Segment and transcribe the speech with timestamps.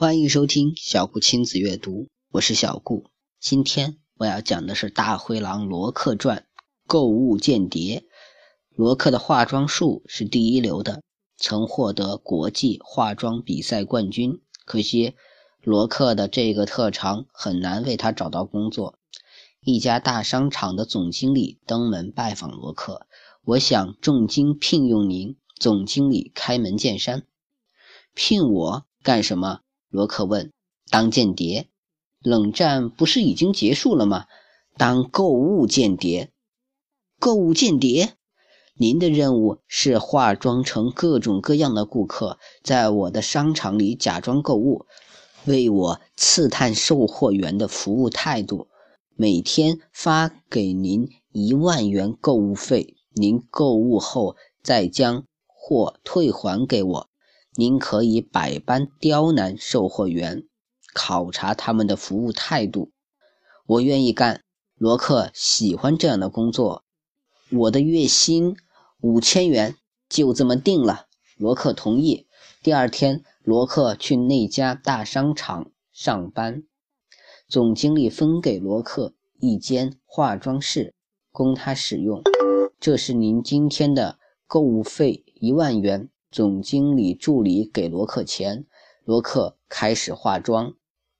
[0.00, 3.10] 欢迎收听小顾亲子阅读，我是小顾。
[3.40, 6.46] 今天我要讲的是大灰狼罗克传：
[6.86, 8.04] 购物间谍。
[8.76, 11.02] 罗克的化妆术是第一流的，
[11.36, 14.40] 曾获得国际化妆比赛冠军。
[14.64, 15.14] 可惜，
[15.64, 19.00] 罗克的这个特长很难为他找到工作。
[19.64, 23.08] 一家大商场的总经理登门拜访罗克
[23.44, 27.26] ：“我想重金聘用您。”总经理开门见山
[28.14, 30.52] ：“聘我干什么？”罗克问
[30.90, 31.68] ：“当间谍？
[32.20, 34.26] 冷战不是已经结束了吗？
[34.76, 36.30] 当购物间谍？
[37.18, 38.14] 购物间谍？
[38.74, 44.84] 您的任务是化妆成各种各样的顾客，在我的商场里假装购物，
[45.46, 48.68] 为我刺探售货员的服务态度。
[49.16, 57.08] 每天发给您一万元购物费，您购物后再将货退还给我。”
[57.56, 60.44] 您可以百般刁难售货员，
[60.94, 62.92] 考察他们的服务态度。
[63.66, 64.44] 我愿意干。
[64.76, 66.84] 罗克喜欢这样的工作。
[67.50, 68.56] 我的月薪
[69.00, 69.76] 五千元，
[70.08, 71.06] 就这么定了。
[71.36, 72.28] 罗克同意。
[72.62, 76.62] 第二天，罗克去那家大商场上班。
[77.48, 80.94] 总经理分给罗克一间化妆室，
[81.32, 82.22] 供他使用。
[82.78, 86.08] 这是您今天的购物费一万元。
[86.30, 88.66] 总经理助理给罗克钱，
[89.04, 90.74] 罗克开始化妆。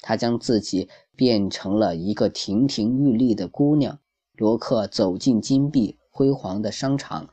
[0.00, 3.98] 他将自己变成了一个亭亭玉立的姑娘。
[4.36, 7.28] 罗克走进金碧辉煌的商场，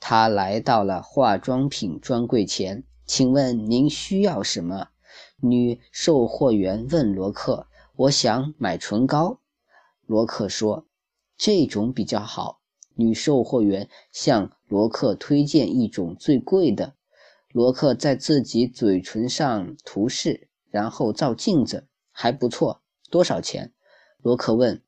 [0.00, 2.84] 他来到了化妆品专柜前。
[3.06, 4.88] 请问您需要什么？
[5.40, 7.66] 女售货员问罗克。
[7.96, 9.40] 我想买唇膏。
[10.06, 10.86] 罗克说
[11.38, 12.60] ：“这种比较好。”
[12.96, 16.94] 女售货员向罗克推荐一种最贵的。
[17.54, 22.82] 罗克在自己嘴唇上涂饰，然后照镜子，还不错。
[23.08, 23.72] 多少钱？
[24.20, 24.82] 罗克问。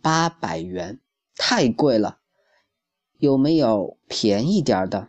[0.00, 1.00] 八百元，
[1.34, 2.20] 太贵了。
[3.18, 5.08] 有没有便宜点的？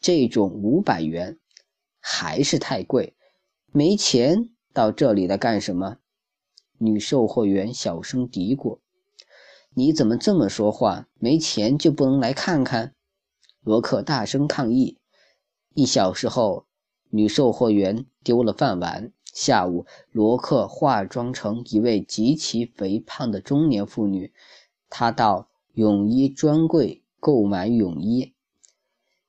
[0.00, 1.40] 这种五百元，
[1.98, 3.16] 还是太贵。
[3.72, 5.96] 没钱到这里来干什么？
[6.78, 8.78] 女售货员小声嘀咕。
[9.74, 11.08] 你怎么这么说话？
[11.18, 12.94] 没钱就不能来看看？
[13.62, 14.99] 罗克大声抗议。
[15.74, 16.66] 一小时后，
[17.10, 19.12] 女售货员丢了饭碗。
[19.32, 24.32] 下午，罗克化妆成一位极其肥胖的中年妇女。
[24.88, 28.34] 她到泳衣专柜购买泳衣。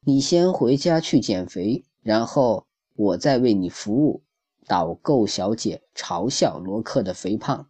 [0.03, 2.65] 你先回家去减肥，然后
[2.95, 4.23] 我再为你服务。
[4.65, 7.67] 导购小姐嘲笑罗克的肥胖。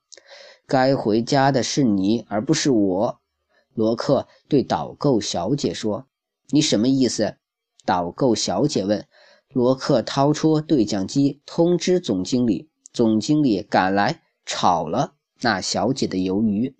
[0.65, 3.19] 该回家的是你，而不是我。
[3.73, 6.07] 罗克对导购小姐说
[6.51, 7.35] ：“你什么意思？”
[7.91, 9.05] 导购小姐问
[9.51, 12.69] ：“罗克掏出对讲机，通知总经理。
[12.93, 16.73] 总经理赶来，炒了那小姐的鱿鱼。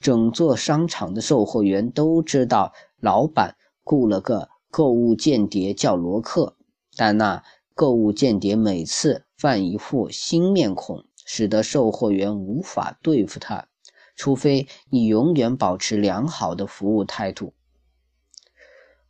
[0.00, 3.54] 整座商场的售货员都知道，老板
[3.84, 6.56] 雇了个购物间谍叫罗克。
[6.96, 7.44] 但那
[7.76, 13.68] 购物间谍每次换一副新面孔，使得售货员无法对付他。
[14.16, 17.54] 除非你永远保持良好的服务态度。”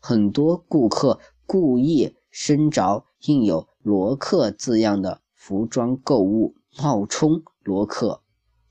[0.05, 8.21] 很多顾客故意身着印有“罗克”字样的服装购物，冒充罗克。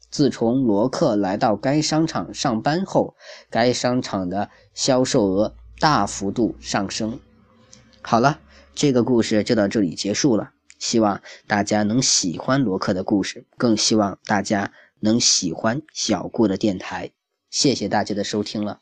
[0.10, 3.16] 自从罗克来到该商场上班后，
[3.50, 7.18] 该商场的销售额大幅度上升。
[8.02, 8.42] 好了，
[8.76, 10.52] 这个故事就到这里结束了。
[10.78, 17.12] 希望大家能喜欢罗克的故事，更希望大家能喜欢小顾的电台。
[17.50, 18.82] 谢谢大家的收听了。